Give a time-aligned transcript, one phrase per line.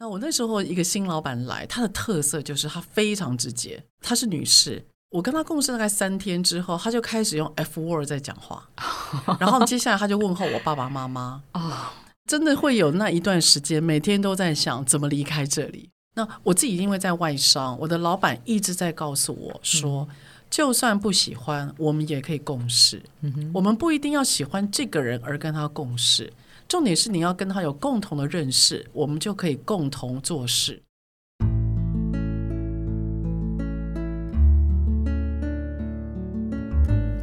[0.00, 4.84] 那我那时候一个新老板来，他的特色就是他非常直接，她是女士。
[5.10, 8.68] 我跟她共事大概三天之后，她就开始用 F word 在讲话，
[9.40, 11.92] 然后接下来她就问候我爸爸妈妈啊，
[12.28, 15.88] 真的会有那一段时间，每天都在想怎么离开这里。
[16.14, 20.06] 那我自己因为在外商，我的老板一直在告诉我说，
[20.50, 23.02] 就算不喜欢，我们也可以共事。
[23.54, 26.32] 我们不一定要喜欢这个人而跟他共事，
[26.68, 30.82] 重点是你要跟他有共同的认识，我们就可以共同做事。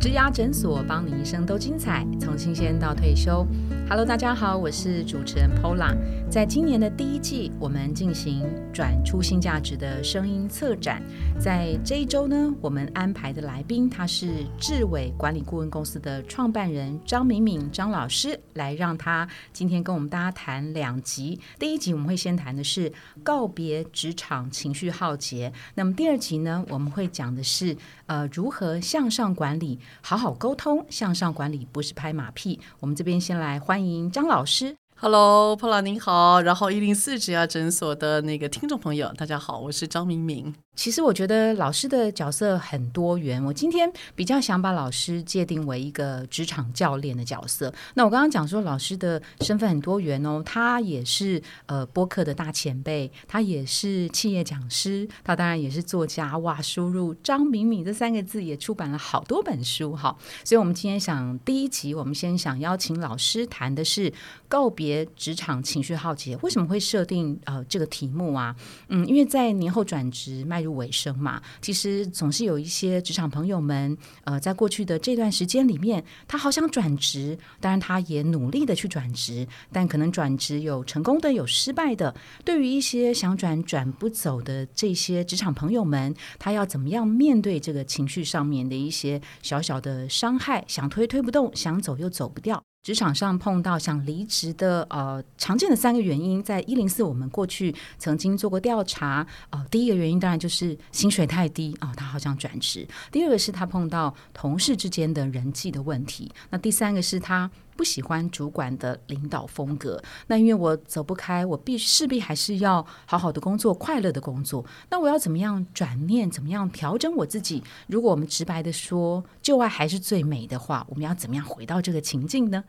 [0.02, 3.46] 植牙诊所，帮你一生都精彩，从新鲜到退休。
[3.88, 5.96] Hello，大家好，我是主持人 Pola。
[6.28, 8.44] 在今年的第一季，我们进行
[8.74, 11.02] 转出新价值的声音策展。
[11.40, 21.40] 在这一周呢，我们安排的来宾他是智伟管理顾问公司的创办人张敏敏张老师，来让他今天跟我们大家谈两集。
[21.58, 22.92] 第一集我们会先谈的是
[23.24, 27.77] 告别职场情绪浩劫，那么第二集呢，我们会讲的是
[28.08, 29.80] 呃如何向上管理。
[30.02, 32.60] 好好沟通，向上管理不是拍马屁。
[32.82, 34.76] 我们这边先来欢迎张老师。
[34.98, 40.55] Hello，波拉您好，然后一零四植牙诊所的那个听众朋友，大家好，我是张明明。
[40.74, 47.74] 其实我觉得老师的角色很多元，我今天比较想把老师界定为一个职场教练的角色。
[47.93, 56.37] 那我刚刚讲说老师的身份很多元哦，他也是呃播客的大前辈，他也是企业讲师，他当然也是作家。
[56.40, 60.18] 哇，输入张敏敏这三个字也出版了好多本书哈。
[60.43, 64.12] 所以，我们今天想第一集，我们先想邀请老师谈的是
[64.50, 66.38] 告别别职场情绪浩劫。
[66.44, 68.53] 为什么会设定呃这个题目啊？
[68.90, 70.66] 嗯，因为在年后转职迈。
[70.66, 82.16] 入尾声嘛，其实总是有一些职场朋友们，呃，在过去的这段时间里面，他好想转职，当然他也努力的去转职，但可能转职有成功的，有失败的。
[82.44, 90.66] 对于一些想转转不走的这些职场朋友们，他要怎么样面对这个情绪上面的一些小小的伤害？
[90.68, 92.64] 想推推不动，想走又走不掉。
[92.85, 107.50] 职场上碰到想离职的呃常见的三个原因，在一零四我们过去曾经做过调查呃，第一个原因当然就是薪水太低啊，他好想转职；第二个是他碰到同事之间的人际的问题；那第三个是他。
[107.75, 114.66] 不喜欢主管的领导风格，那因为我走不开，我必势必还是要好好的工作，快乐的工作。
[114.90, 117.64] 那我要怎么样转念，怎么样调整我自己？
[117.88, 122.64] 如果我们直白的说，旧爱还是最美的话，我们要怎么样回到这个情境呢？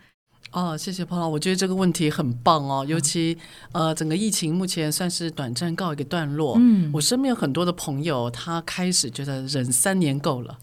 [0.53, 3.37] 哦，谢谢彭老，我觉得这个问题很棒哦，尤其
[3.73, 6.57] 呃，整个疫情目前算是短暂告一个段落。
[6.59, 10.57] 嗯，我身边有很多的朋友，他开始觉得忍三年够了。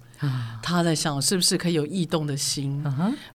[0.61, 2.83] 他在想是不是可以有异动的心。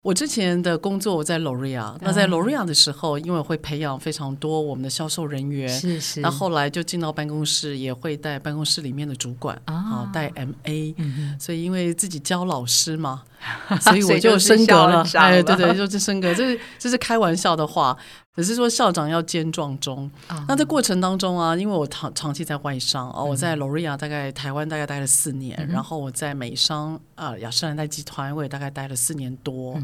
[0.03, 6.21] 我之前的工作我在 Loria，那在 Loria 的时候，因为会培养非常多我们的销售人员，是是。
[6.21, 10.95] 那后来就进到办公室，也会带办公室里面的主管啊，带 MA。
[11.39, 13.23] 所以因为自己教老师嘛，
[13.81, 15.07] 所以我就升格了。
[15.15, 17.97] 哎，对对，就是升格，这是这是开玩笑的话。
[18.35, 20.11] 只是说校长要兼壮中，
[20.47, 29.81] 那在过程当中啊，因为我长长期在外商哦，我在 Loria 大概台湾大概待了四年，然后我在美商啊雅诗兰黛集团我也大概待了四年多。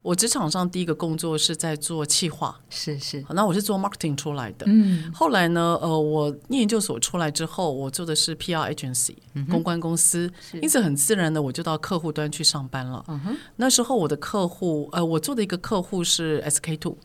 [0.00, 4.64] 我职场上第一个工作是在做企划，是是，那我是做 marketing 出来的。
[4.68, 9.16] 嗯，后来呢，呃，我念研究所出来之后，我做的是 PR agency
[9.50, 10.30] 公关公司，
[10.62, 13.04] 因此很自然的我就到客户端去上班了。
[13.56, 16.96] 那时候我的客户，呃，我做的一个客户是 SK two，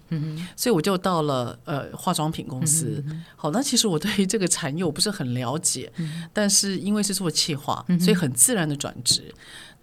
[0.56, 3.03] 所以我就到了呃化妆品公司。
[3.36, 5.92] 好，那其实我对于这个产业我不是很了解，
[6.32, 9.34] 但是因为是做企划，所以很自然的转职。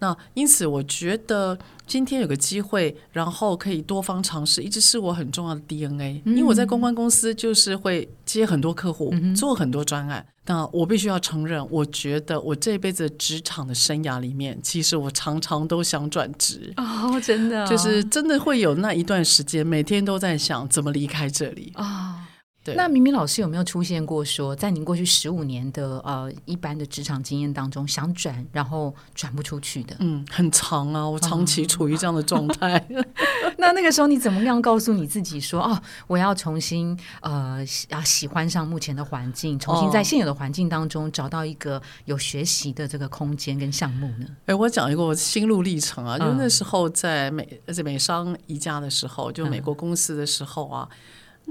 [0.01, 6.21] 那因此，我觉得今天有个机会，然后可以多方尝试，一直是我很重要的 DNA。
[6.25, 10.25] 因为我在公关公司就是会接很多客户，做很多专案。
[10.47, 22.27] 那我必须要承认，我觉得我这辈子职场的生涯里面，其实我常常都想转职哦，真的，就是真的会有那一段时间，每天都在想怎么离开这里啊。
[22.63, 29.95] 那明明老师有没有出现过说，在您过去十五年的呃一般的职场经验当中，想转然后转不出去的？
[29.99, 32.87] 嗯，很长啊，我长期处于这样的状态。
[33.57, 44.25] 那那个时候你怎么样告诉你自己说，哦，我要重新呃要喜欢上目前的环境，重新在现有的环境当中找到一个有学习的这个空间跟项目呢？
[44.45, 50.87] 哎，我讲一个我心路历程啊，就那时候在美在美商宜家的时候，就美国公司的时候啊。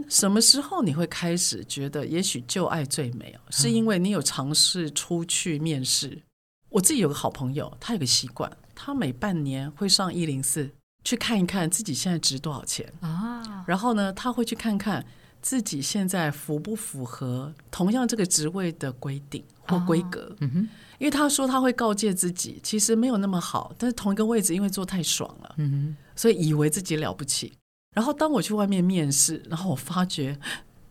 [0.08, 3.40] 什么时候你会开始觉得也许旧爱最美哦？
[3.50, 6.22] 是因为你有尝试出去面试。
[6.68, 10.70] 我自己有个好朋友，他有个习惯，他每半年会上一零四
[11.04, 13.64] 去看一看自己现在值多少钱啊。
[13.66, 15.04] 然后呢，他会去看看
[15.42, 20.34] 自己现在符不符合同样这个职位的规定或规格。
[20.40, 20.68] 嗯哼，
[20.98, 27.52] 因为他说他会告诫自己，其实没有那么好，但是同一个位置因为做太爽了，嗯哼，所以以为自己了不起。
[27.94, 30.38] 然后当我去外面面试，然后我发觉，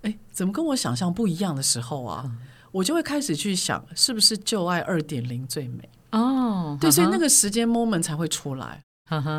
[0.02, 2.30] 哎，怎么跟我想象不一样的时候啊，
[2.72, 6.78] 我就会开始去想，是不是旧爱二点零最美哦？
[6.80, 8.82] 对，所以那个时间 moment 才会出来。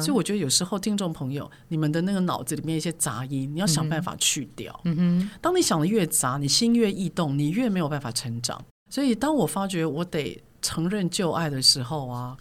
[0.01, 4.81] 所以我觉得有时候听众朋友，你们的那个脑子里面一些杂音，你要想办法去掉。
[4.83, 8.61] 嗯哼，当你想的越杂，你心越易动，你越没有办法成长。
[8.91, 12.37] 所以当我发觉我得承认旧爱的时候啊，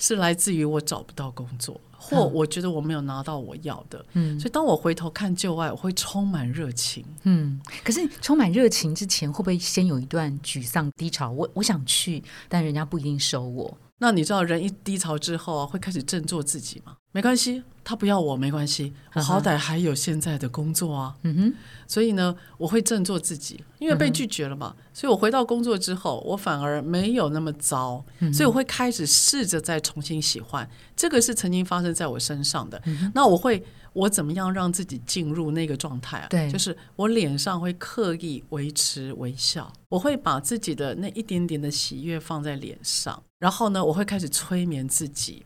[0.00, 1.80] 是来自于我找不到工作。
[2.02, 7.60] 或我觉得我没有拿到我要的，嗯，所以当我回头看旧爱，我会充满热情，嗯。
[7.84, 11.30] 可是充满热情之前，会不会先有一段沮丧低潮？
[11.30, 13.76] 我我想去，但人家不一定收我。
[13.98, 16.96] 那你知道人一低潮之后啊，会开始振作自己吗？
[17.12, 21.16] 没关系，他不要我没关系，我好歹还有现在的工作啊。
[21.24, 21.54] 嗯哼，
[21.88, 24.76] 所以呢，我会振作自己，因为被拒绝了嘛。
[24.94, 30.70] 所以我回到工作之后，我反而没有那么糟，所以我会开始试着再重新喜欢。
[30.94, 32.80] 这个是曾经发生在我身上的。
[33.12, 33.64] 那我会。
[33.92, 36.28] 我怎么样让自己进入那个状态啊？
[36.30, 45.42] 对，就是我脸上会刻意维持微笑，我会把自己的那一点点的喜悦放在脸上，然后呢，我会开始催眠自己，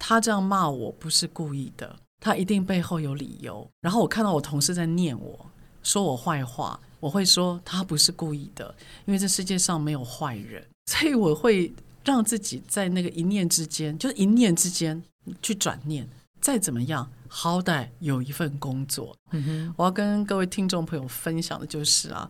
[0.00, 3.70] 他这样骂我不是故意的，他一定背后有理由。
[3.80, 5.46] 然后我看到我同事在念我，
[5.84, 8.74] 说我坏话，我会说他不是故意的，
[9.04, 11.72] 因为这世界上没有坏人， 所以我会
[12.04, 15.00] 让自己在那个一念之间，就是一念之间
[15.42, 16.08] 去转念，
[16.40, 17.08] 再怎么样。
[17.32, 22.28] 好歹有一份工作，嗯我要跟各位听众朋友分享的就是啊，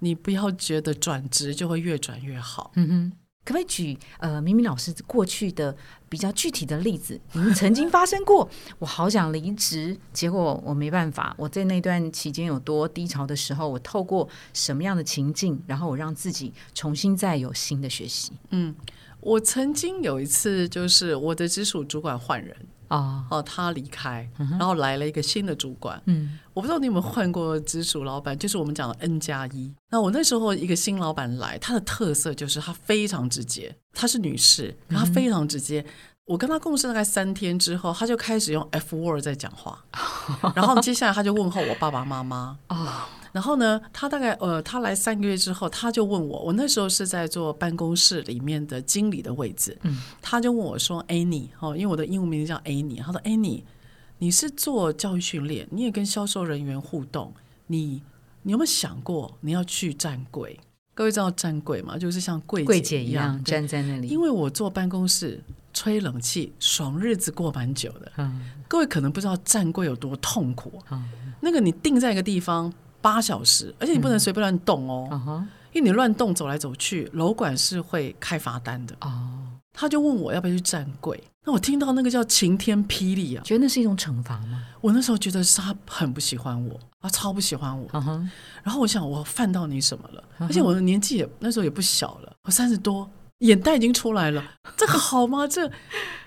[0.00, 2.72] 你不要觉得转职就会越转越好。
[2.74, 3.12] 嗯哼，
[3.50, 5.76] 可不可以举呃明明老师过去的
[6.08, 7.20] 比较具体的例子？
[7.34, 8.48] 你们曾经发生过，
[8.78, 11.34] 我好想离职，结果我没办法。
[11.36, 18.30] 我在那段期间有多低潮的时候，我透过什么样的情境，然后我让自己重新再有新的学习？
[18.50, 18.72] 嗯，
[19.18, 22.56] 我曾经有一次就是我的直属主管换人。
[22.86, 26.02] 啊哦，他离开，然后来了一个新的主管。
[26.06, 29.72] 嗯，我不知道你有没有换过直属老板，就是我们讲的 N 加一。
[29.88, 35.82] 那我那时候一个新老板来，他的特色就是他非常直接，她是女士，她非常直接。
[36.26, 39.82] 我跟他共事大概三天之后，他就开始用 F word 在讲话，
[40.54, 43.08] 然后接下来他就问候我爸爸妈妈啊。
[43.32, 53.62] 然后呢，他大概呃，他来三个月之后，他就问我，我那时候是在做办公室里面的经理的位置，嗯，他就问我说：“Annie，哦，因为我的英文名字叫 Annie，他说：‘Annie，
[54.20, 57.34] 你是做教育训练，你也跟销售人员互动，
[57.66, 58.02] 你
[58.42, 60.60] 你有没有想过你要去站柜？
[60.94, 61.98] 各位知道站柜吗？
[61.98, 64.08] 就是像柜柜姐一样站在那里。
[64.08, 68.12] 因为我坐办公室吹冷气，爽日子过蛮久的。
[68.18, 70.80] 嗯，各位可能不知道站柜有多痛苦。
[70.90, 71.08] 嗯，
[71.40, 72.72] 那个你定在一个地方。
[73.02, 79.56] 八小时，而且你不能随便乱动哦，因为你乱动走来走去，楼管是会开罚单的哦。
[79.72, 84.62] 他就问我要不要去站柜，那我听到那个叫晴天霹雳啊，觉得那是一种惩罚吗？
[84.80, 87.88] 我那时候觉得是他很不喜欢我，他超不喜欢我。
[88.62, 90.22] 然后我想我犯到你什么了？
[90.38, 94.44] 而且我的年纪也那时候也不小了，我三十多，眼袋已经出来了，
[94.76, 95.46] 这个好吗？
[95.48, 95.70] 这，然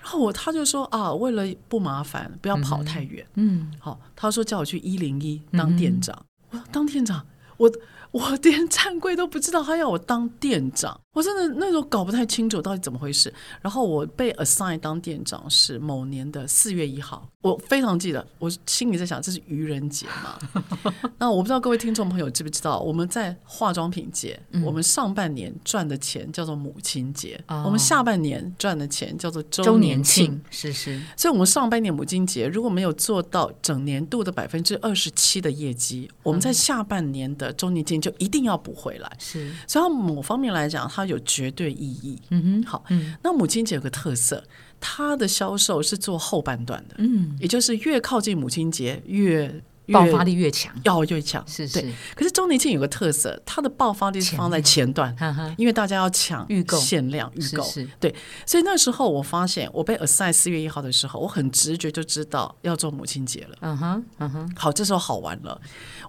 [0.02, 6.24] 后我他就说啊，为了不麻烦，不要跑太远，嗯，好，他说叫我去一零一当店长。
[6.50, 7.24] 我当店长，
[7.56, 7.70] 我
[8.10, 11.00] 我连站柜都不知道，他要我当店长。
[11.14, 20.38] 我真的那时候搞不太清楚到底怎么回事，然后我被 assign 当店长是某年的四月一号，我非常记得，我心里在想这是愚人节嘛？
[21.16, 31.00] 那我不知道各位听众朋友知不知道，我们在化妆品节，我们上半年赚的钱叫做母亲节，我们下半年赚的钱叫做周年庆，是是。
[31.16, 39.16] 所以，我们上半年母亲节如果没有做到整年度的百分之二十七的业绩，我们在下半年的周年庆就一定要补回来。
[39.20, 42.20] 是，所以某方面来讲，它有绝对意义。
[42.30, 42.84] 嗯哼，好。
[42.90, 44.44] 嗯，那母亲节有个特色，
[44.80, 46.96] 它的销售是做后半段的。
[46.98, 49.62] 嗯，也就是越靠近母亲节越。
[49.92, 51.80] 爆发力越强，要越强，是是。
[52.14, 55.14] 可是周年庆有个特色，它的爆发力是放在前段，
[55.58, 57.64] 因为大家要抢预购、限量预购。
[58.00, 58.14] 对，
[58.46, 63.56] 所以那时候我发现，我被 assign 四月一号的时候，我很直觉就知道要做母亲节了。
[63.60, 64.52] 嗯哼，嗯哼。
[64.56, 65.60] 好，这时候好玩了。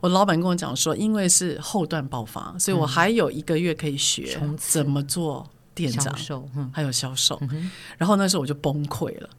[0.02, 6.16] 我老板跟我讲说，因为是后段爆发，所以我还有一个月可以学怎么做店长，
[6.72, 7.42] 还有销售。
[7.98, 9.30] 然后那时候我就崩溃了。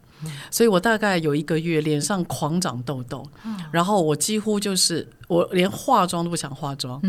[0.49, 3.25] 所以我大概有一个月脸上狂长痘痘，
[3.71, 7.01] 然后我几乎就是我连化妆都不想化妆。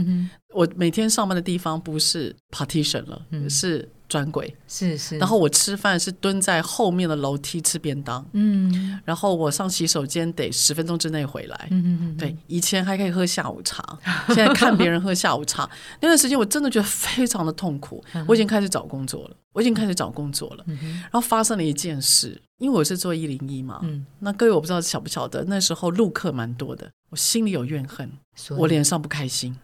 [0.54, 5.18] 我每天上班的地方不是 partition 了，是专柜，是是。
[5.18, 8.98] 然后我吃饭是蹲在后面的楼梯吃便当，嗯。
[9.04, 12.16] 然后我上洗手间得十分钟之内回来，嗯嗯嗯。
[12.16, 13.98] 对，以前还可以喝下午茶，
[14.28, 15.68] 现在看别人喝下午茶，
[16.00, 18.02] 那段时间我真的觉得非常的痛苦。
[18.26, 20.64] 我已经开始找工作了，我已经开始找工作了。
[20.66, 24.06] 然后发生了一件事，因为我是做一零一嘛，嗯。
[24.20, 28.10] 那各位我不知道晓不晓得，那时候录客蛮多的，我心里有怨恨，
[28.56, 29.56] 我脸上不开心，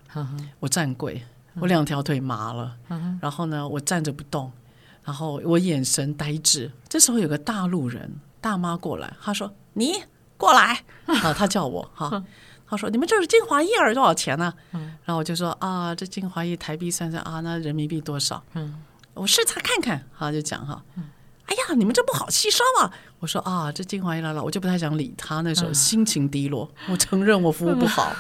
[0.61, 1.23] 我站柜。
[1.61, 2.77] 我两条腿麻了，
[3.21, 4.51] 然后呢，我站着不动，
[5.05, 6.71] 然后我眼神呆滞。
[6.89, 9.93] 这时候有个大陆人大妈过来，她说：“你
[10.37, 10.83] 过来。
[11.07, 12.23] ”啊，她叫我哈，
[12.67, 14.53] 她说：“你们这是精华液多少钱呢？”
[15.05, 18.83] 然后我就说：“啊，这精华液台币算算啊，那人民币多少？”嗯，
[19.15, 20.83] 我试擦看看，她就讲哈。
[21.47, 22.91] 哎呀，你们这不好吸收啊！
[23.21, 25.43] 我说啊，这精华液来了，我就不太想理他。
[25.43, 28.13] 那时候心情低落，我承认我服务不好。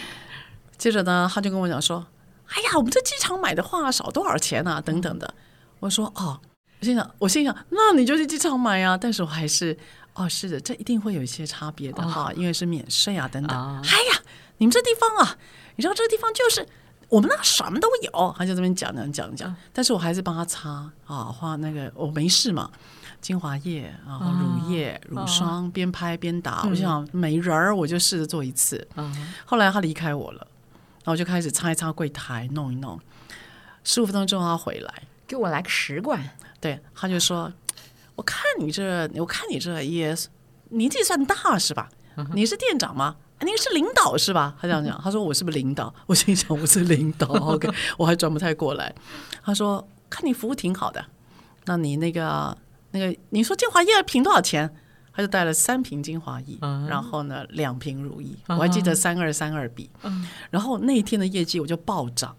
[0.76, 2.04] 接着呢，他就跟我讲说。
[2.48, 4.80] 哎呀，我们在机场买的话少多少钱啊？
[4.80, 5.34] 等等的，
[5.80, 6.40] 我说哦，
[6.80, 8.96] 我心想，我心想，那你就去机场买呀。
[8.96, 9.76] 但是我还是，
[10.14, 13.82] 哦，是的，这一定会有一些差别的哈，因为是免税啊，等等。
[13.82, 14.20] 哎呀，
[14.56, 15.36] 你们这地方啊，
[15.76, 16.66] 你知道这个地方就是
[17.08, 19.54] 我们那什么都有，他就这边讲讲讲讲。
[19.72, 22.70] 但是我还是帮他擦啊，画那个我没事嘛，
[23.20, 26.64] 精华液，然后乳液、乳霜，边拍边打。
[26.68, 28.88] 我想没人儿，我就试着做一次。
[29.44, 30.46] 后来他离开我了。
[31.04, 33.00] 然后就开始擦一擦柜台，弄一弄。
[33.84, 36.20] 十五分钟之后他回来，给我来个十罐。
[36.60, 37.52] 对，他就说
[38.16, 40.16] ：“我看你这，我看你这也
[40.70, 41.88] 年纪算大是吧？
[42.34, 43.16] 你是店长吗？
[43.40, 47.26] 你是领导是吧？”他这样讲，他说：“我是不是领导？” 我心想：“我是领导。
[47.28, 48.92] ”OK，我还转不太过来。
[49.42, 51.04] 他说：“看你服务挺好的，
[51.66, 52.56] 那你那个
[52.90, 54.74] 那个，你说精华叶瓶多少钱？”
[55.18, 56.56] 他就带了三瓶精华液，
[56.88, 59.90] 然后呢两瓶乳液，我还记得三二三二比，
[60.48, 62.36] 然后那一天的业绩我就暴涨，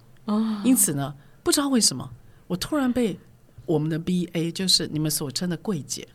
[0.64, 2.10] 因此呢不知道为什么
[2.48, 3.20] 我突然被
[3.66, 6.08] 我们的 B A 就是你们所称的柜姐，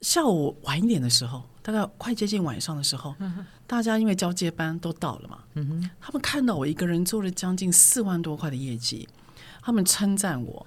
[0.00, 3.14] 下午晚一点的时候，大概快接近晚上的时候，
[3.66, 5.40] 大家因为交接班都到了嘛，
[6.00, 9.06] 他们看到我一个人做了将近四万多块的业绩，
[9.60, 10.66] 他们称赞我，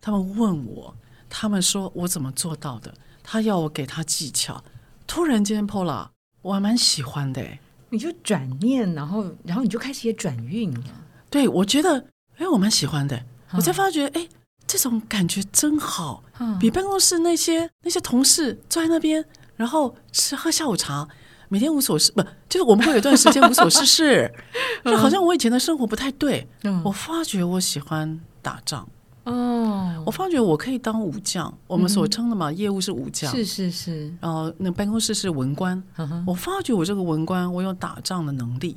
[0.00, 0.94] 他们问我，
[1.28, 2.94] 他们说我怎么做到的。
[3.28, 4.62] 他要我给他技巧，
[5.04, 6.10] 突然间 Pola，
[6.42, 7.44] 我还蛮喜欢的。
[7.90, 10.80] 你就转念，然后，然后你就开始也转运了。
[11.28, 12.06] 对，我觉得，
[12.38, 13.20] 哎，我蛮喜欢的。
[13.52, 14.28] 我才发觉，哎，
[14.64, 16.22] 这种感觉真好，
[16.60, 19.24] 比办公室那些那些同事坐在那边，
[19.56, 21.08] 然后吃喝下午茶，
[21.48, 24.32] 每天无所事，不，就是我们会有一段时间无所事事，
[24.86, 26.46] 就好像我以前的生活不太对。
[26.84, 28.88] 我发觉我喜欢打仗。
[29.26, 34.14] 哦，我发觉我可以当武将，我们所称的嘛，业务是武将，是是是。
[34.20, 35.82] 然后那办公室是文官，
[36.24, 38.76] 我发觉我这个文官，我有打仗的能力，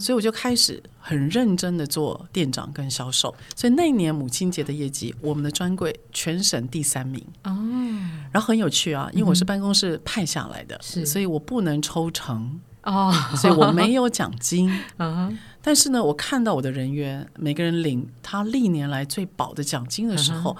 [0.00, 3.32] 所以我就开始很认真的做店长跟销售。
[3.54, 7.24] 所以那年母亲节的业绩，我们的专柜全省第三名。
[7.44, 7.54] 哦，
[8.32, 12.60] 然后很有趣啊，因为我是办公室派下来的，所以我不能抽成。
[12.82, 14.70] 哦，所以我没有奖金。
[14.98, 20.54] 嗯，但是呢，我看到我的人员每个人领他历年来最薄的奖金的时候，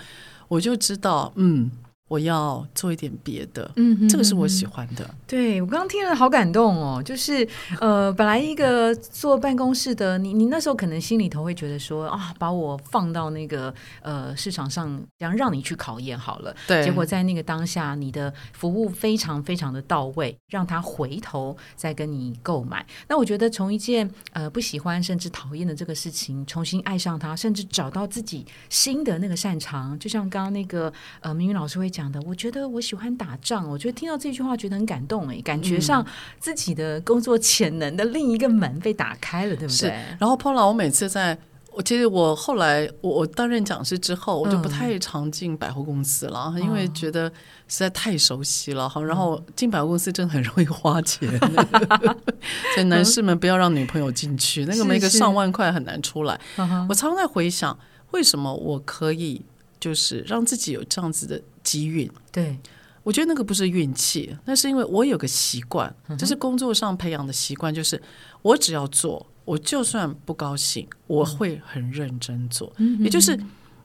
[0.48, 1.70] 我就知道，嗯。
[2.06, 5.08] 我要做一点别的，嗯，这个是我喜欢的。
[5.26, 7.48] 对我刚刚听了好感动哦，就是
[7.80, 16.54] 呃，本来一个坐办公室的，你你那时候可能心里头会觉得说啊，把我放到那个呃市场上，这样让你去考验好了。
[16.66, 22.84] 对，结果在那个当下，你的服务非常非常的到位，让他回头再跟你购买。
[23.08, 31.93] 那我觉得从一件呃不喜欢甚至讨厌的这个事情，重新爱上他，甚至找到自己新的那个擅长，就像刚刚那个呃明云老师会。
[31.94, 36.04] 讲的，我觉得我喜欢打仗，我觉得听到这句话觉得很感动哎，感觉上
[36.40, 39.90] 自己的工作潜能的另一个门被打开了，对不对？
[40.18, 41.38] 然后 Paula，我每次在，
[41.70, 47.30] 我其实我后来我我担任讲师之后，我就不太常进百货公司了，因为觉得
[47.68, 49.00] 实在太熟悉了哈。
[49.00, 51.30] 然后进百货公司真的很容易花钱，
[52.74, 56.40] 所以男士们不要让女朋友进去，那个每个上万块很难出来。
[56.88, 57.78] 我常常在回想，
[58.10, 59.44] 为什么我可以
[59.78, 61.40] 就是让自己有这样子的。
[61.64, 62.56] 机运，对
[63.02, 68.00] 我觉得那个不是运气，那是因为我有个习惯，这是工作上培养的习惯，就是
[68.42, 72.72] 我只要做，我就算不高兴，我会很认真做。
[73.00, 73.38] 也就是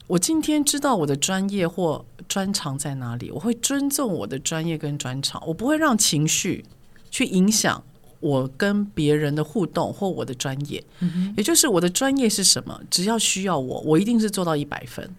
[0.08, 6.64] 我今天知道我的专业或专长在哪里，我会尊重我的专业跟专长，我不会让情绪
[7.10, 7.84] 去影响。
[8.20, 10.84] 我跟别人的互动或我的专业，
[11.38, 12.80] 也就是我的专业是什么？
[12.90, 15.10] 只要需要我，我一定是做到一百分。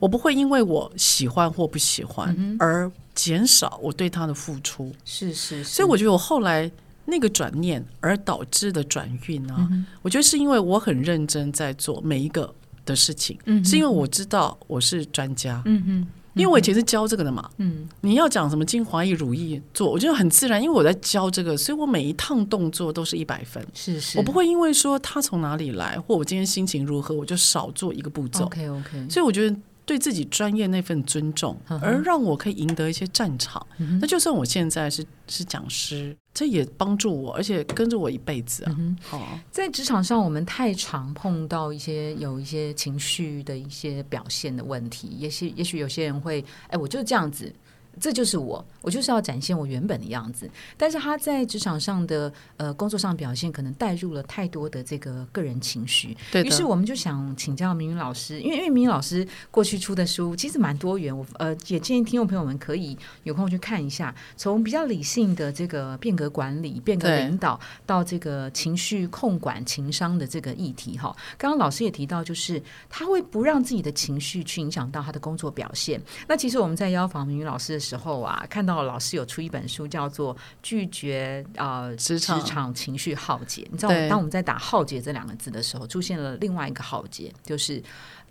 [0.00, 4.92] 我不会因为我喜欢或不喜欢而减少我对他的付出。
[5.04, 6.70] 是是，所以我觉得我后来
[7.04, 12.52] 那个转念而导致的转运呢，我觉得是因为我很认真在做每一个
[12.84, 15.62] 的事情，是因为我知道我是专家。
[15.66, 16.06] 嗯嗯。
[16.34, 28.44] 因为我以前是教这个的嘛，嗯，你要讲什么精华液、乳液做，我觉得很自然，因为我在教这个，所以我每一趟动作都是一百分，是是，我不会因为说他从哪里来，或我今天心情如何，我就少做一个步骤。
[28.46, 29.56] OK OK，所以我觉得。
[29.84, 33.66] 对自己专业那份尊重，而让我可以赢得一些战场。
[34.00, 38.76] 那就算我现在是是讲师，这也帮助我，而且跟着我一辈子啊。
[39.02, 45.08] 好，在职场上，我们太常碰到一些有一些情绪的一些表现的问题。
[45.18, 47.52] 也许，也许有些人会，哎，我就是这样子。
[48.00, 50.50] 这就是我，我就是要展现我原本的样子。
[50.78, 56.16] 但是他在职场上的呃工作上表现，可能带入了太多的这个个人情绪。
[56.30, 64.14] 对于是，我们就想请教明云老师，因为因为明云老师过去出的书其实蛮多元，我呃也建议听众朋友们可以有空去看一下。
[64.36, 76.00] 从比较理性的这个变革管理、变革领导，到这个情绪控管、情商的这个议题，哈，刚刚老师也提到，就是他会不让自己的情绪去影响到他的工作表现。
[76.26, 77.81] 那其实我们在邀访明云老师。
[77.82, 83.62] 时候啊，看到老师有出一本书，叫做《拒绝呃职场情绪浩劫》。
[83.70, 87.82] 你知道，当我们在打“浩劫”这两个字的时候，出现了另外一个浩劫，就是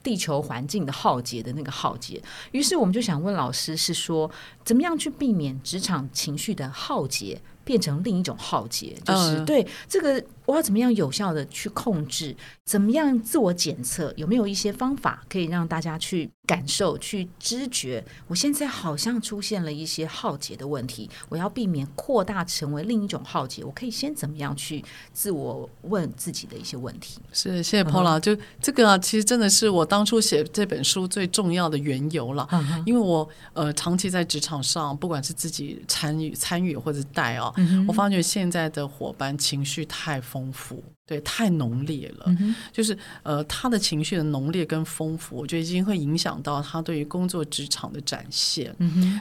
[0.01, 2.21] 地球环境的浩劫的那个浩劫。
[2.51, 4.31] 于是我们就想问老师，是说
[4.63, 7.39] 怎么样去避免职场情绪的浩劫？
[7.63, 12.35] 变成另一种浩劫，就是对这个我要怎么样有效的去控制？
[12.65, 14.11] 怎么样自我检测？
[14.17, 18.03] 有没有一些方法可以让大家去感受、去知觉？
[18.27, 23.63] 我现在好像出现了一些浩劫的问题，我要避免扩大成为另一种浩劫。
[23.63, 24.83] 我可以先怎么样去
[25.13, 27.19] 自我问自己的一些问题？
[27.31, 28.19] 是，谢谢 Paula。
[28.19, 32.47] 就这个啊，其实真的是我当初写这本书最重要的缘由了，
[32.85, 37.53] 因为我呃长期在职场上，不管是自己参与、参与或者带啊。
[37.87, 42.33] 我发觉现在的伙伴情绪太丰富，对，太浓烈了。
[42.71, 48.73] 就是呃，他的情绪的浓烈跟丰富，我觉得已经会影响到他对于工作职场的展现。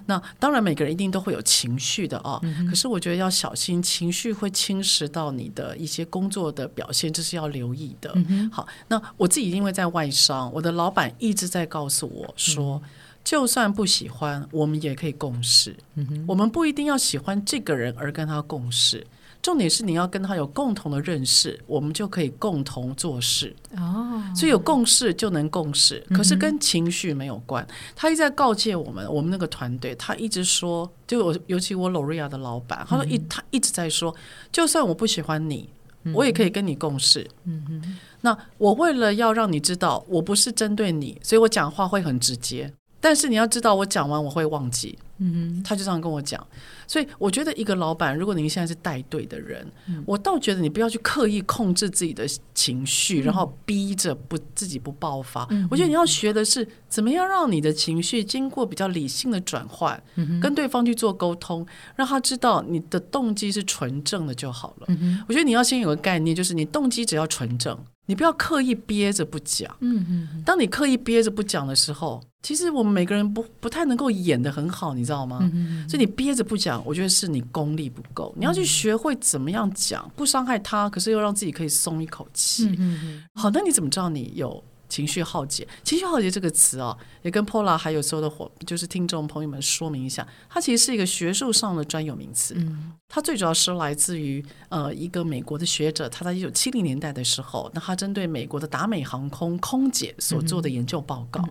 [0.06, 2.40] 那当然，每个人一定都会有情绪的啊。
[2.68, 8.16] 可是我觉得要小心，情绪会侵蚀到你的一些工作的表现，这是要留意的。
[8.52, 12.80] 好，那我自己因为在外商，我的老板一直在告诉我说。
[13.22, 15.76] 就算不喜欢，我们也可以共事。
[16.26, 19.06] 我们不一定要喜欢这个人而跟他共事，
[19.42, 23.56] 重点是你要跟他有共同的认识，我们就可以共同做事。
[23.76, 27.66] 哦，所以有共识就能共事，可是跟情绪没有关。
[27.96, 34.14] 他一直在告诫我们，我们那个团队，他一直说，就我尤其我 l o r i a 的老板，他说一他一直在说，
[34.52, 35.70] 就算我不喜欢你，
[36.12, 37.26] 我也可以跟你共事。
[37.44, 42.70] 嗯哼，那我为了要让你知道，我不是针对你，所以我讲话会很直接。
[43.02, 44.98] 但是你要知道，我讲完我会忘记。
[45.22, 46.46] 嗯他就这样跟我讲。
[46.90, 49.64] 所以我觉得，一个老板，如果您现在是带队的人，
[50.04, 55.46] 我倒觉得你不要去刻意控制自己的情绪，然后逼着不自己不爆发。
[55.70, 60.02] 我觉得你要学的是，怎么样让你的情绪经过比较理性的转换，
[60.42, 64.88] 跟对方去做沟通，让他知道你的动机是纯正的就好了。
[65.28, 67.78] 我觉得你要先有个概念，就是你动机只要纯正。
[68.10, 69.72] 你不要刻意憋着不讲。
[69.78, 70.42] 嗯嗯。
[70.44, 75.38] 当你刻意憋着不讲的时候，其实我们每个人不不太能够演的很好，你知道吗？
[75.54, 78.34] 嗯所以你憋着不讲，我觉得是你功力不够。
[78.36, 82.66] 你要去学会怎么样讲，不伤害他，可是又让自己可以松一口气。
[82.80, 83.22] 嗯嗯。
[83.34, 84.62] 好，那你怎么知道你有？
[84.90, 92.54] 情绪耗竭，情绪耗竭这个词啊，也跟 Pola 还有所有的伙，就是听众朋友们说明一下，它其实是一个学术上的专有名词。
[92.58, 101.42] 嗯，它最主要是来自于呃一个美国的学者，他在一九七零年代的时候，那他针对美国的达美航空空姐所做的研究报告。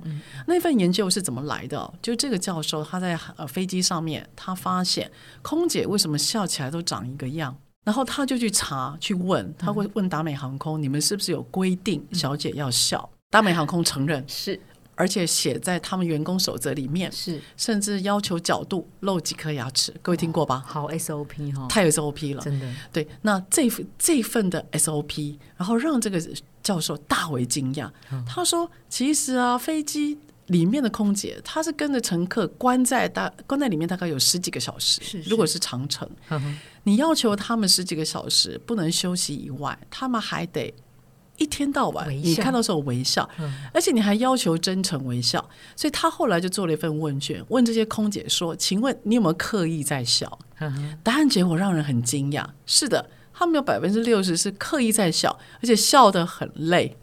[0.45, 1.93] 那份研究是怎么来的？
[2.01, 5.09] 就这个教授他在呃飞机上面，他发现
[5.41, 7.55] 空姐为什么笑起来都长一个样。
[7.85, 13.09] 然后他就去查去问，他会问达美航空，你们是不是有规定小姐要笑？
[13.31, 14.59] 达美航空承认是，
[14.95, 19.93] 而且写在他们员工守则里面是，甚至要求角度露几颗牙齿。
[20.01, 20.63] 各位听过吧？
[20.65, 22.67] 好 SOP 哈，太 SOP 了，真的。
[22.91, 26.19] 对，那这份这份的 SOP，然后让这个
[26.63, 27.87] 教授大为惊讶。
[28.27, 35.03] 他说：“其实啊，飞机里面的空姐，她是跟着乘客关在大关在里面，大概有十几个小时。
[35.03, 36.09] 是，如果是长程，
[36.81, 40.73] 你要求他们十几个小时不能休息以外，他们还得。”
[41.39, 43.27] 一天到晚，你看到时候微笑，
[43.73, 45.43] 而且你还要求真诚微笑，
[45.75, 50.37] 所以他后来就做了一份问卷，问这些空姐说：“请问你有没有刻意在笑？”
[51.01, 56.95] 答案结果让人很惊讶，是的，他们有百分之六十是刻意在笑，而且笑得很累。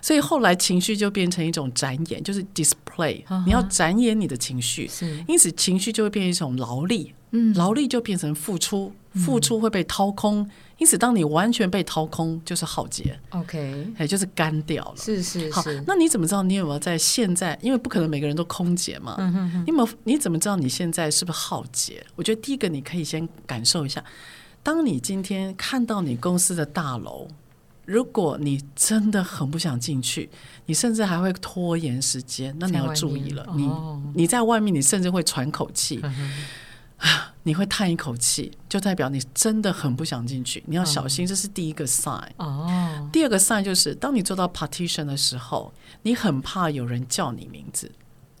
[0.00, 4.90] 所以后来情绪就变成一种展演，就是 display，你要展演你的情绪，
[5.28, 7.12] 因此情绪就会变成一种劳力，
[7.54, 8.92] 劳力就变成付出。
[9.14, 10.48] 付出会被掏空。
[10.78, 14.94] 因此，当你完全被掏空，就是浩劫，OK，也就是干掉了。
[14.96, 17.58] 是是好，那你怎么知道你有没有在现在？
[17.60, 19.16] 因为不可能每个人都空劫嘛。
[19.18, 19.64] 嗯哼哼。
[19.66, 22.06] 你有你怎么知道你现在是不是浩劫？
[22.14, 24.02] 我觉得第一个你可以先感受一下，
[24.62, 27.26] 当你今天看到你公司的大楼，
[27.84, 30.30] 如果你真的很不想进去，
[30.66, 33.44] 你甚至还会拖延时间，那你要注意了。
[33.56, 33.68] 你
[34.14, 36.00] 你在外面，你甚至会喘口气。
[36.98, 40.62] 啊，你会叹一口气，就代表你真的很不想进去。
[40.66, 42.28] 你要小心，这是第一个 sign。
[42.36, 47.90] 哦，第二个 sign 就是，当你做到 partition 的时候，你很怕有人叫你名字，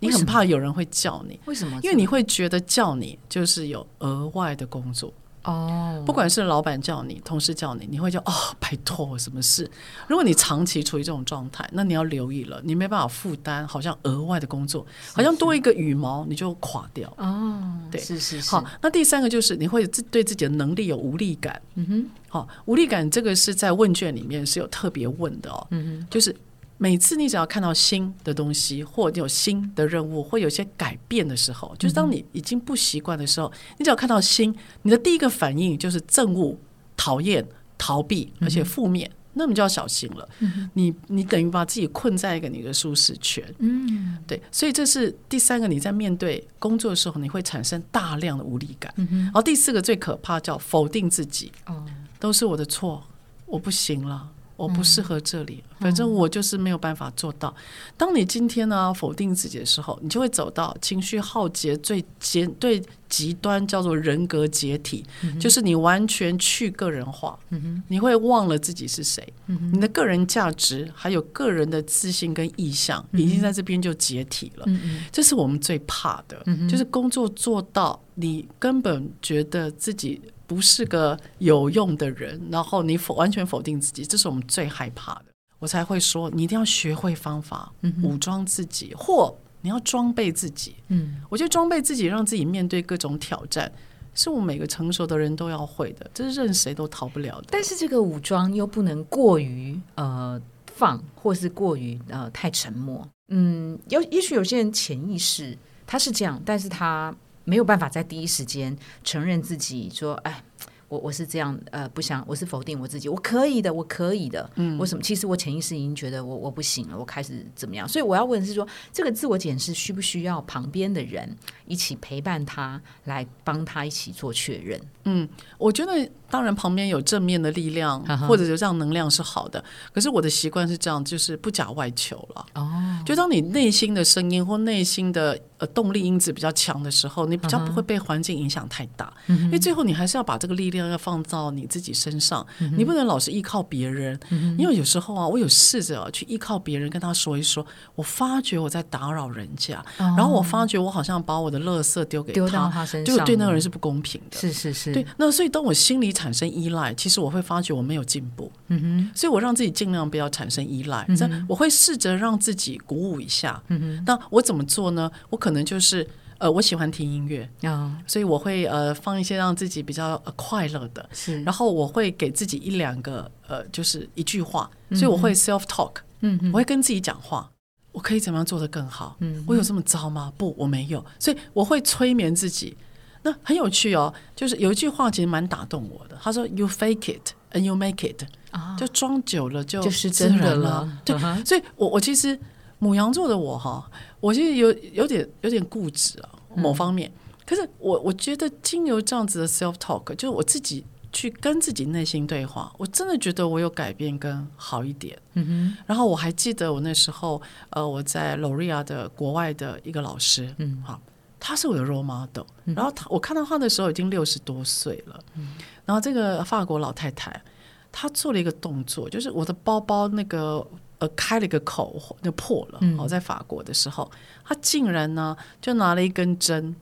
[0.00, 1.38] 你很怕有人会叫你。
[1.46, 1.80] 为什么？
[1.82, 5.12] 因为你会觉得叫你就是有额外的工作。
[5.48, 9.68] 哦，不管是老板叫你，同事叫你，你会叫哦，拜托，什么事？
[10.06, 17.12] 如果你长期处于这种状态，那你要留意了，你没办法负担，好像额外的工作，好像多一个羽毛你就垮掉。
[17.16, 18.50] 哦，对，是是是。
[18.50, 21.60] 好，那第三个就是你会自对自己的能力有无力感。
[21.76, 25.66] 嗯哼，好，无力感这个是在问卷里面是有特别问的哦。
[25.70, 26.34] 嗯哼，就是。
[26.78, 36.56] 每次你只要看到新的东西，或有新的任务，或有些改变的时候，就是当你已经不习惯的时候，你只要看到新，你的第一个反应就是憎恶、
[36.96, 37.44] 讨厌、
[37.76, 40.28] 逃避，而且负面，那么就要小心了。
[40.74, 43.44] 你你等于把自己困在一个你的舒适圈。
[43.58, 48.94] 嗯，对，所以这是第三个，你在面对工作的时候，你会产生大量的无力感。
[48.96, 51.50] 然后第四个最可怕叫否定自己。
[51.66, 51.84] 哦，
[52.20, 53.04] 都是我的错，
[53.46, 54.30] 我不行了。
[54.58, 57.54] 我不适合这里，反正我就是没有办法做到。
[57.96, 65.04] 当你今天呢否定自己的时候，你就会走到情绪浩劫最极最极端，叫做人格解体，
[65.38, 67.38] 就是你完全去个人化，
[67.86, 74.66] 你会忘了自己是谁，你的个人价值还有个人的自信跟意向，已经在这边就解体了。
[75.12, 80.20] 这是我们最怕的，就是工作做到你根本觉得自己。
[80.48, 85.26] 不是个有用的人，然后你否完全否定自己，这是我们最害怕的。
[85.58, 87.70] 我才会说，你一定要学会方法，
[88.02, 90.76] 武装自己，或你要装备自己。
[90.88, 93.70] 嗯，我觉得装备自己，让自己面对各种挑战，
[94.14, 97.48] 是我们每个成熟的人都要会的，这是任谁都逃不了的。
[97.50, 100.40] 但是这个武装又不能过于呃
[100.74, 103.06] 放，或是过于呃太沉默。
[103.28, 107.14] 嗯，有也许有些人潜意识他是这样，但是他。
[107.48, 110.44] 没有办法在第一时间承认自己说，哎。
[110.88, 115.02] 我我是这样，呃，不想，我是否定我自己，我可以的，我可以的，嗯，我什么？
[115.02, 117.86] 其实我潜意识已经觉得我我不行了，我开始怎么样？
[117.86, 124.80] 所以我要问的是说，这个自我检视需不需要旁边的人一起陪伴他，来帮他一起做确认？
[125.04, 125.92] 嗯，我觉得
[126.30, 132.46] 当然旁边有正面的力量或者有这样能量是好的，可是我的习惯是这样，就是不假外求了。
[132.54, 140.77] 哦，就当你内心的声音或内心的呃动力因子比较强的时候，你比较不会被环境影响太大，因为最后你还是要把这个力量。
[140.86, 144.18] 要放到你自己身上，你不能老是依靠别人，
[144.58, 154.38] 因为有时候啊，我有试着去依靠别人，跟他说一说，我发觉我在打扰人家，然后我发觉我好像把我的垃圾丢给他，就对那个人是不公平的。
[154.38, 155.06] 是是是，对。
[155.16, 158.50] 那所以当我心里产生依赖，其实我会发觉我没有进步。
[158.68, 161.06] 嗯哼，所以我让自己尽量不要产生依赖，
[161.48, 163.62] 我会试着让自己鼓舞一下。
[163.68, 165.10] 嗯哼，那我怎么做呢？
[165.30, 166.06] 我可能就是。
[166.38, 171.42] 呃，我喜欢听音乐啊，所以我会呃放一些让自己比较快乐的，是。
[171.42, 177.50] 然后我会给自己一两个呃，就是一句话，所以我会 self talk，嗯，我会跟自己讲话，
[177.90, 179.16] 我可以怎么样做得更好？
[179.18, 180.32] 嗯，我有这么糟吗？
[180.36, 182.76] 不，我没有，所以我会催眠自己。
[183.22, 188.22] 那很有趣哦，就是有一句话其实蛮打动我的，他说 “You fake it and you make it”，
[188.52, 190.88] 啊，就装久了就就是真的了。
[191.04, 192.38] 对，所以我我其实。
[192.78, 197.10] 母羊座的我哈，我其实有有点有点固执啊，某方面。
[197.44, 205.18] 可是我我觉得经由这样子的 self talk，就是我自己去跟自己内心对话，我真的觉得我有改变跟好一点。
[205.32, 205.76] 嗯哼。
[205.86, 211.00] 然后我还记得我那时候，呃，我在 Loria 的国外的一个老师，嗯，好，
[211.40, 212.44] 他是我的 role model。
[212.64, 215.18] 然后他我看到他的时候已经六十多岁了。
[215.36, 215.56] 嗯。
[215.86, 217.42] 然后这个法国老太太，
[217.90, 220.64] 她做了一个动作，就是我的包包那个。
[220.98, 222.80] 呃，开了一个口，就破了。
[222.98, 224.10] 哦，在法国的时候，
[224.44, 226.74] 他竟然呢，就拿了一根针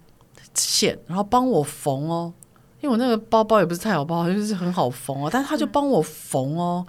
[0.54, 2.32] 线，然后帮我缝哦。
[2.80, 5.28] 因为我那个包包也不是太好包，就是很好缝哦。
[5.32, 6.86] 但是他就帮我缝哦。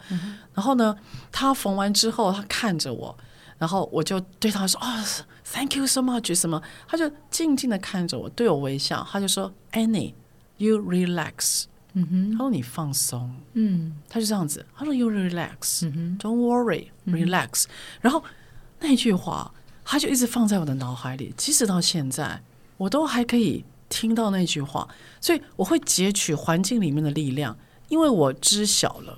[0.53, 0.95] 然后呢，
[1.31, 3.17] 他缝完之后，他看着我，
[3.57, 4.85] 然后我就对他说：“哦
[5.45, 6.61] ，Thank you so much。”什么？
[6.87, 9.05] 他就静静的看着我，对我微笑。
[9.09, 11.65] 他就说：“Annie，you relax。”
[11.99, 17.65] 嗯哼，他说你放松，嗯，他就这样子，他说 You relax，嗯，don't worry, relax。
[18.01, 18.23] 然后
[18.79, 19.51] 那句话，
[19.83, 22.43] 他就一直放在我的脑海里，即使到现在，
[22.77, 24.87] 我都还可以听到那句话，
[25.19, 27.57] 所以我会截取环境里面的力量，
[27.89, 29.17] 因为我知晓了，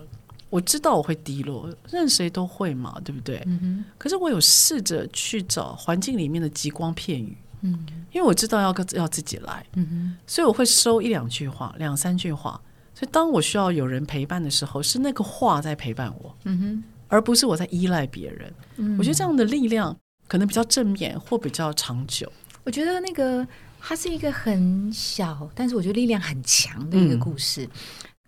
[0.49, 3.43] 我知道我会低落，任谁都会嘛，对不对？
[3.47, 12.61] 嗯可是我有试着去找环境里面的极光片语，嗯，因为我知道要要自己来，嗯所以我会收一两句话，两三句话。
[12.99, 18.53] 所以当我需要有人陪伴的时候，是那个话在陪伴我，嗯哼，而不是我在依赖别人。
[18.75, 19.95] 嗯，我觉得这样的力量
[20.27, 22.29] 可能比较正面或比较长久。
[22.65, 23.47] 我觉得那个。
[23.81, 27.65] 它是一个很小，但是我觉得力量很强的一个故事。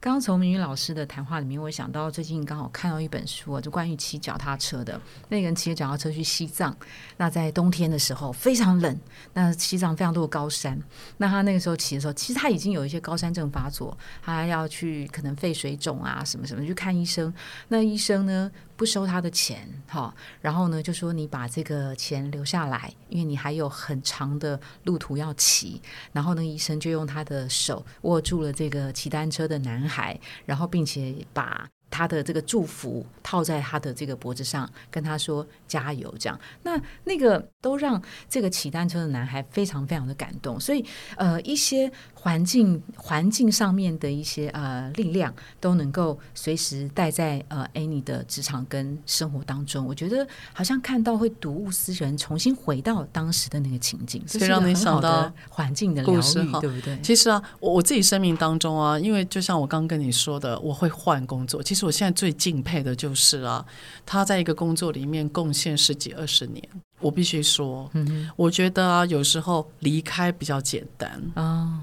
[0.02, 5.00] 刚刚从明宇老师的谈话里面，我想到最近刚好看到一本书啊，就关于骑脚踏车的。
[5.30, 6.76] 那个人骑着脚踏车去西藏，
[7.18, 9.00] 那在冬天的时候非常冷，
[9.34, 10.76] 那西藏非常多的高山。
[11.18, 17.32] 那他那个时候骑的时候，其实他已经有一些高山症发作，他要去可能肺水肿啊什么什么去看医生。
[17.68, 18.52] 那医生呢？
[18.82, 25.80] 不收他的钱，哈，然后呢，就说你把这个钱留下来，因为你还有很长的路途要骑。
[26.12, 31.70] 然后呢，医生就用他的手握住了这个骑单车的男孩，然后并且把。
[31.92, 40.58] 他的这个祝福套在他的这个脖子上，跟他说加油，这样那那个都让这个骑单车的男孩非常非常的感动。
[40.58, 40.84] 所以
[41.18, 49.86] 呃，一些环境环境上面的一些呃力量都能够随时带在呃 Annie 的职场跟生活当中。
[49.86, 56.98] 我觉得好像看到会睹物思人，重新回到当时的那个情景，这是让你想到环境的疗愈，对不对？
[57.04, 61.81] 其实啊，我我自己生命当中啊，因为就像我刚跟你说的，我会换工作，其实。
[61.86, 63.66] 我现在最敬佩的就是啊，
[64.06, 66.68] 他在一个工作里面贡献十几二十年，
[67.00, 71.22] 我必须说，嗯我觉得啊，有时候离开比较简单。
[71.36, 71.80] 啊，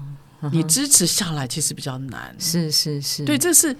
[0.51, 3.75] 你支持下来其实比较难，是是是，对，这是。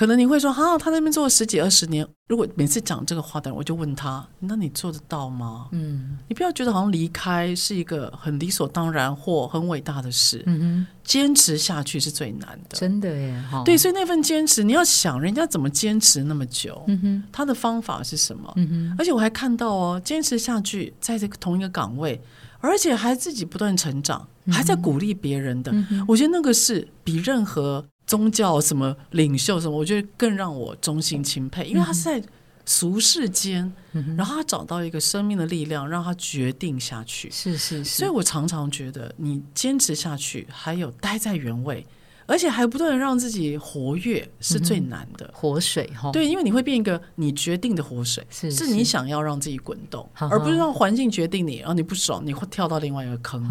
[0.00, 2.08] 可能你会说，哈，他那边做了十几二十年。
[2.26, 5.68] 如果每次讲这个话的人，我就问他，那你做得到吗？
[5.72, 10.42] 嗯，你不要觉得好像离开是一个很理所当然或很伟大的事。
[10.46, 12.78] 嗯哼，坚持下去是最难的。
[12.78, 16.82] 真的耶，对，所以那份坚持，你要想人家怎么坚持那么久？
[16.86, 18.50] 嗯哼，他的方法是什么？
[18.56, 22.18] 嗯哼，而且我还看到哦，坚持下去，在这个同一个岗位，
[22.60, 25.70] 而且还自己不断成长，还在鼓励别人的。
[26.08, 27.84] 我觉得那个是比任何。
[28.10, 32.20] 宗教什么领袖什么，我觉得更让我衷心钦佩，因为他是在
[32.66, 33.72] 俗世间，
[34.16, 37.30] 然后他找到一个生命的力量，让他决定下去。
[37.30, 41.86] 是是是，所以我常常觉得，你坚持下去，还有待在原位，
[42.26, 45.30] 而且还不断的让自己活跃，是最难的。
[45.32, 53.46] 活水哈，对，因为你会变一个你决定的活水，是是你想要让自己滚动，而不是让环境决定你，然后你不爽，你会跳到另外一个坑。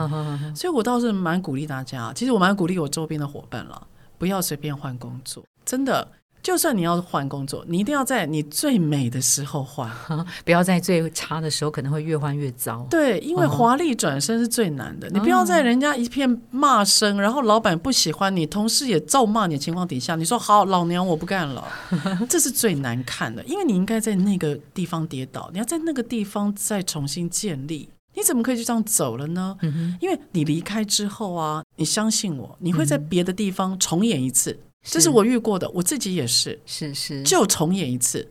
[0.53, 3.87] 所以我倒是蛮鼓励大家，其实我蛮鼓励我周边的伙伴了。
[4.19, 6.07] 不要随便换工作，真的。
[6.41, 9.91] 就算你要换工作，你一定要在你最美的时候换，
[10.45, 12.87] 不要在最差的时候，可能会越换越糟。
[12.89, 15.09] 对，因为华丽转身是最难的。
[15.09, 21.67] 你不要在人家一片骂声，然后老板不喜欢你，同事也咒骂你的情况底下，你说好，老娘我不干了，
[22.29, 23.43] 这是最难看的。
[23.43, 27.89] 因为你应该在那个地方跌倒，你要在那个地方再重新建立。
[28.13, 29.57] 你怎么可以就这样走了呢？
[29.99, 34.59] 因为你离开之后啊，你相信我，你会在别的地方重演一次。
[34.81, 38.25] 这是我遇过的，我自己也是，是是，就重演一次。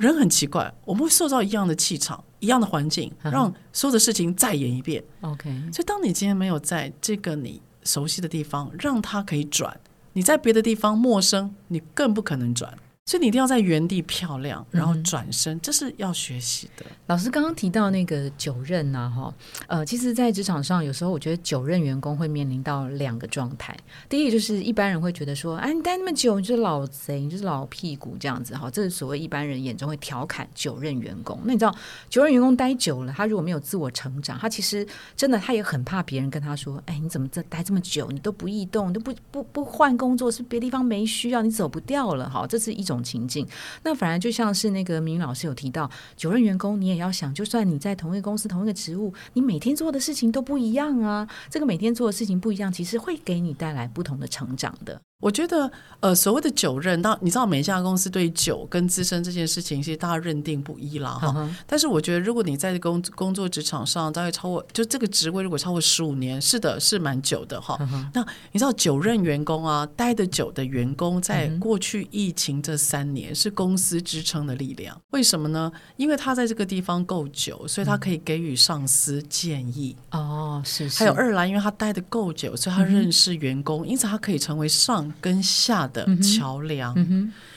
[0.00, 5.04] 人很奇怪，我们会塑造一样的气场、一样的环境，让所有的事情再演一遍。
[5.20, 9.78] OK，所以当你今天没有在这个你熟悉的地方，让它可以转，
[10.14, 12.74] 你在别的地方陌生，你更不可能转。
[13.10, 16.86] 所以你一定要在原地漂亮，然后转身，这是要学习的。
[17.08, 19.34] 老师刚刚提到那个九任呐，哈，
[19.66, 23.76] 呃，其实，在职场上，有时候我觉得九任员工会面临到两个状态。
[24.08, 31.36] 第一个就是一般人会觉得说，哎，你待那么久，你就是老贼，你就是老屁股这样子，哈，这是所谓一般人眼中会调侃九任员工。
[31.42, 31.74] 那你知道，
[32.08, 42.99] 九任员工待久了，他如果没有自我成长，他其实真的他也很怕别人跟他说，哎，你怎么这待这么久，你都不异动，都不不不换工作，是别地方没需要，你走不掉了，哈，这是一种。
[43.02, 43.46] 情境，
[43.82, 51.28] 那反而就像是那个明老师有提到，九任员工，你也要想，就算你在同一个公司、同一个职务，你每天做的事情都不一样啊。
[51.48, 55.00] 这个每天做的事情不一样，其实会给你带来不同的成长的。
[55.20, 61.48] 我觉得，呃，所谓的酒认，当你知道每一家公司对酒跟资深这件事情，其实大家认定不一啦哈。
[61.66, 67.78] 但是我觉得，如果你在工工作职场上大概超过，就这个职位如果超过十五年，是的，是蛮久的哈。
[68.14, 74.98] 那你知道九任员工啊，待的久的员工，在过去疫情这三年是公司支撑的力量。
[75.10, 75.70] 为什么呢？
[75.98, 79.94] 因为他在这个地方够久，所以他可以给予上司建议。
[80.12, 80.88] 哦，是。
[80.88, 85.09] 还有二来，因为他待的够久，所以他认识员工，因此他可以成为上。
[85.20, 86.94] 跟下的桥梁，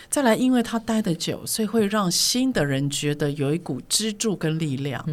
[0.09, 5.03] 再来，因为他待的久，所以会让新的人觉得有一股支柱跟力量。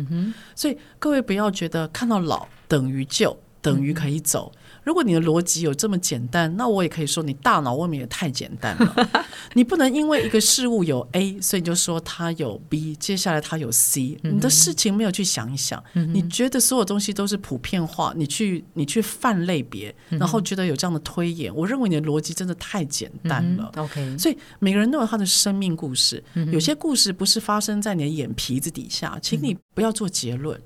[0.55, 4.53] 所以各位不要觉得看到老等于旧，等于可以走。
[4.85, 9.09] 如果你的逻辑有这么简单，那我也可以说你大脑未免也太简单了。
[9.55, 14.19] 你不能因为一个事物有 A，所以你就说它有 B，接下来它有 C。
[14.23, 23.73] 你的事情没有去想一想，你觉得所有东西都是普遍化，你去你去泛类别，然后觉得有这样的推演，我认为你的逻辑真的太简单了。
[23.77, 30.61] OK，所以每个人都有他的生命故事，有些故事不是发生在你的眼皮子底下，请你不要做结论。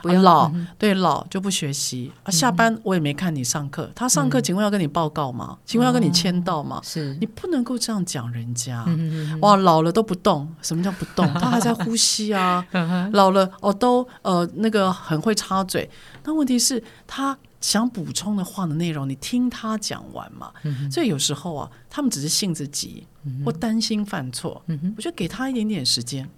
[0.00, 0.20] 不要。
[0.20, 2.12] 老对老就不学习。
[2.24, 5.58] 啊，下班我也没看你上课，他上课请问要跟你报告吗？
[5.66, 6.80] 请问要跟你签到吗？
[6.82, 8.84] 是你不能够这样讲人家。
[9.42, 11.26] 哇，老了都不动，什么叫不动？
[11.34, 12.64] 他还在呼吸啊。
[13.12, 15.90] 老了哦，都呃那个很会插嘴。
[16.24, 20.52] 那问题是，他想补充的话的内容，你听他讲完嘛。
[20.90, 23.06] 所以有时候啊，他们只是性子急，
[23.44, 24.62] 或担心犯错。
[24.96, 26.28] 我就给他一点点时间，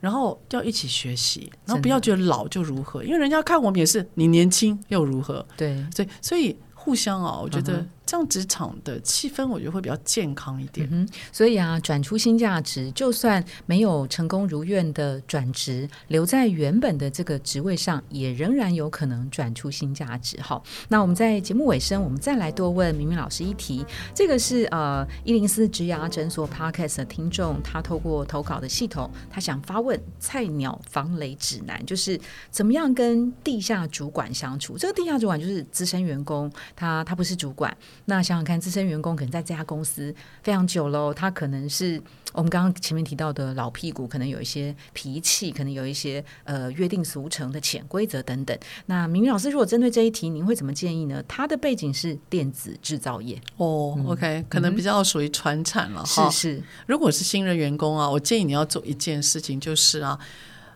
[0.00, 5.44] 然后要一起学习，然后不要觉得老就如何，因为人家看我们也是你年轻又如何？
[5.56, 7.84] 对，所以所以互相啊，我觉得。
[8.06, 10.86] 这样职场的气氛，我觉得会比较健康一点。
[10.90, 20.40] 嗯，所以啊，转出新价值，就算没有成功如愿的转职，留在原本的这个职位上，也仍然有可能转出新价值。
[20.40, 23.84] 好，那我们在节目尾声，我们再来多问明明老师一题。
[24.14, 34.76] 这个是呃一零四职涯诊所 Podcast 的听众，他透过投稿的系统，他想发问菜鸟防雷指南，就是怎么样跟地下主管相处。
[34.76, 37.74] 这个地下主管就是资深员工，他他不是主管。
[38.06, 42.00] 那想想看，资深员工可能在这家公司非常久喽，他可能是
[42.32, 48.58] 我们刚刚前面提到的老屁股，可能有一些脾气，可能有一些呃约定俗成的潜规则等等。
[48.86, 51.22] 那明明老师，如果针对这一题，您会怎么建议呢？
[51.26, 56.28] 他的背景是电子制造业哦，OK，可能比较属于传产了哈。
[56.28, 60.18] 是是，如果是新人员工啊，我建议你要做一件事情，就是啊，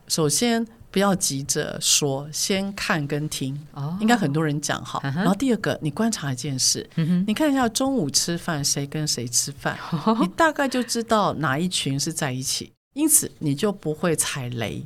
[0.06, 0.66] 首先。
[0.90, 3.58] 不要急着说，先看跟听，
[4.00, 5.00] 应该很多人讲好。
[5.02, 6.88] 然后第二个，你观察一件事，
[7.26, 9.78] 你看一下中午吃饭谁跟谁吃饭，
[10.20, 14.82] 你大概就知道哪一群是在一起，因此你就不会踩雷。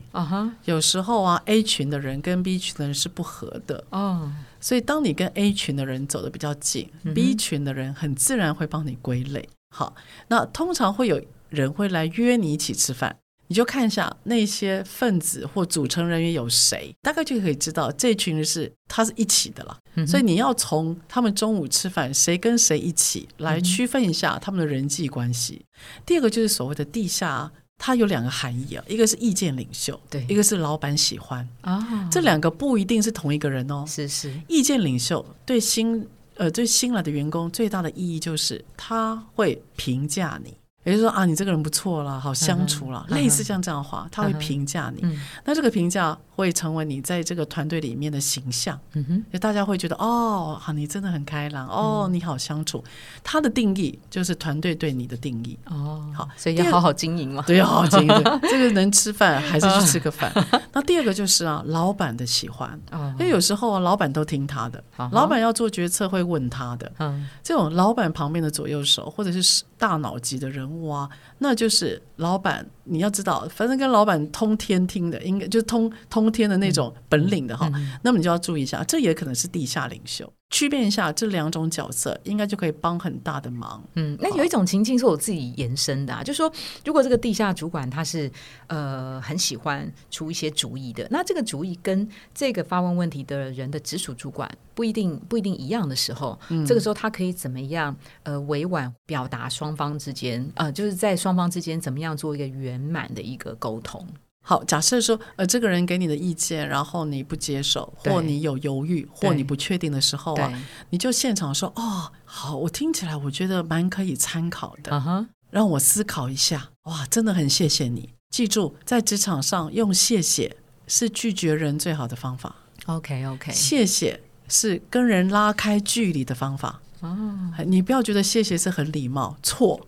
[0.65, 3.85] 有时候啊，A 群的人跟 B 群的人是不合的。
[3.91, 9.49] 哦，所以当你跟 A 群的人走的比较近，B 群的人很自然会帮你归类。
[9.75, 9.95] 好，
[10.29, 13.17] 那通常会有人会来约你一起吃饭。
[13.53, 19.79] 你就看一下那些分子或组成人员有谁，大概就可以知道这群人是他是一起的了。
[20.07, 25.67] 所以你要从他们中午吃饭谁跟谁一起来区分一下他们的人际关系。
[26.07, 33.85] 第二个就是所谓的地下，它有两个含义啊，一个是意见领袖，对，一个是老板喜欢啊，这两个不一定是同一个人哦。
[33.87, 40.55] 是是，意见领袖对新呃对新来的员工最大的意义就是他会评价你。
[40.85, 45.19] 也就是说啊，你这个人不错了，好相处了，类似像这样的话，他会评价你。
[45.45, 48.77] 那这个评价会成为你在这个团队里面的形象。
[48.95, 52.83] 嗯哼，就大家会觉得哦，好，你真的很开朗，哦，你好相处。
[53.23, 55.57] 他的定义就是团队对你的定义。
[55.67, 57.45] 哦，好，所以要好好经营嘛。
[57.47, 58.25] 对，要好好经营。
[58.51, 60.33] 这个能吃饭还是去吃个饭。
[60.73, 62.77] 那第二个就是啊，老板的喜欢。
[63.21, 66.91] 因为有时候啊，老板都听他的，老板要做决策会问他的。
[66.99, 70.72] 嗯，这种老板旁边的左右手或者是大脑级的人。
[70.83, 71.09] 哇，
[71.39, 77.71] 那就是老板，你要知道，反正跟老板通天听的，应该就是通通天的那种本领的哈。
[78.03, 80.33] 那么你就要注意一下，这也可能是地下领袖。
[80.53, 83.83] 区别一下这两种角色，应该就可以帮很大的忙。
[83.95, 86.53] 嗯，那有一种情境是我自己延伸的，啊，就是说，
[86.85, 88.31] 如果这个地下主管他是
[88.67, 104.07] 呃很喜欢出一些主意的，那这个主意跟这个发问问题的人的直属主管不一定不一定一样的时候，这个时候他可以怎么样呃委婉表达双方之间呃就是在双方之间怎么样做一个圆满的一个沟通。
[104.45, 110.53] 好，假设说，呃，这个人给你的意见，然后你不接受，或你有犹豫，或你不确定的时候啊，
[110.91, 116.71] 你就现场说，哦，好，我听起来我觉得蛮可以参考的，让我思考一下。
[116.85, 118.11] 哇，真的很谢谢你。
[118.31, 120.57] 记住，在职场上用谢谢
[120.89, 122.57] 是拒绝人最好的方法。
[122.87, 126.81] OK OK，谢谢是跟人拉开距离的方法。
[127.01, 129.87] 哦，你不要觉得谢谢是很礼貌，错。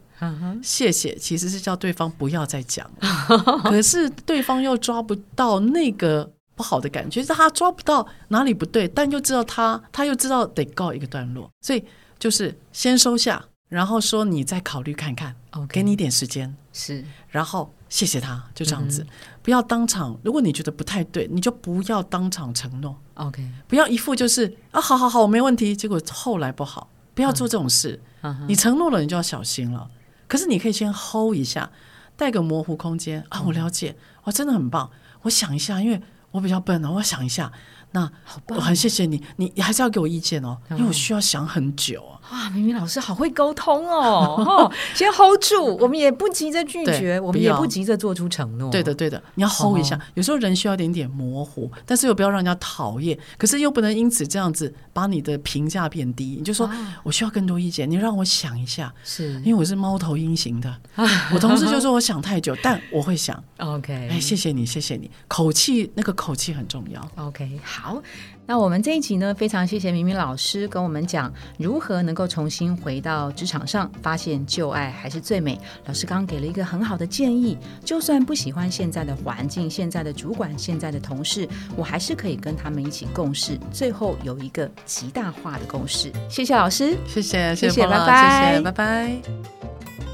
[0.63, 2.89] 谢谢，其实是叫对方不要再讲，
[3.65, 11.85] 可是对方又抓不到那个不好的感觉，是他抓不到哪里不对，但又知道他，他又知道得告一个段落，所以
[12.19, 15.35] 就是先收下，然后说你再考虑看看，
[15.69, 19.05] 给你一点时间，是，然后谢谢他，就这样子，
[19.43, 28.01] 不要当场，如果你觉得不太对，你就不要当场承诺，OK，不要一副就是啊，好好好，我没问题，结果后来不好，不要做这种事，
[28.47, 29.91] 你承诺了，你就要小心了。
[30.35, 31.71] 可是你可以先 hold 一下，
[32.17, 33.41] 带个模糊空间啊！
[33.43, 34.91] 我了解，我，真的很棒。
[35.23, 37.53] 我想一下，因为我比较笨哦，我想一下。
[37.93, 38.11] 那
[38.49, 42.19] 我很谢谢你，你你还是要给我意见哦，因为我需要想很久啊。
[42.35, 44.69] 哇，明明老师好会沟通 哦！
[44.93, 48.69] 先 hold 住，我们也不急着拒绝，我们也不急着做出承诺。
[48.73, 49.97] 对的，对的，你要 hold 一下。
[50.15, 56.35] 有时候人需要点点模糊，但是又不要让人家讨厌，可是又不能因此这样子把你的评价变低。
[56.37, 56.69] 你就说
[57.05, 58.93] 我需要更多意见，你让我想一下。
[59.05, 60.77] 是因为我是猫头鹰型的，
[61.33, 63.41] 我同事就说我想太久，但我会想。
[63.59, 67.09] OK，哎，谢谢你，谢谢你，口气那个口气很重要。
[67.15, 68.03] OK，好。
[68.47, 75.59] 那我们这一集呢，非常谢谢明明老师跟我们讲如何能够重新回到职场上，发现旧爱还是最美。
[75.87, 86.13] 老师刚刚给了一个很好的建议，就算不喜欢现在的环境、现在的主管、现在的同事，我还是可以跟他们一起共事，最后有一个极大化的共识。
[86.29, 90.14] 谢谢老师，谢谢，谢谢，拜拜，谢谢，拜拜。